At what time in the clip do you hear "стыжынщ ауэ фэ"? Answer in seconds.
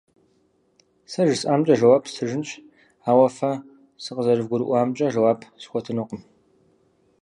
2.11-3.51